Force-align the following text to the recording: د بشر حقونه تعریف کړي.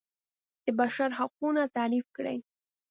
د 0.65 0.67
بشر 0.79 1.09
حقونه 1.19 1.61
تعریف 1.75 2.05
کړي. 2.15 2.37